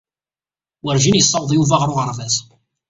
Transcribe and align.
Werjin 0.83 1.17
yessaweḍ 1.17 1.51
Yuba 1.53 1.75
ɣer 1.77 1.89
uɣerbaz. 1.91 2.35